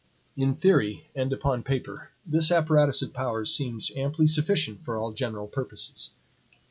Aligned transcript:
In 0.35 0.55
theory, 0.55 1.11
and 1.15 1.31
upon 1.31 1.61
paper, 1.61 2.09
this 2.25 2.49
apparatus 2.51 3.03
of 3.03 3.13
powers 3.13 3.53
seems 3.53 3.91
amply 3.95 4.25
sufficient 4.25 4.83
for 4.83 4.97
all 4.97 5.11
general 5.13 5.45
purposes. 5.47 6.09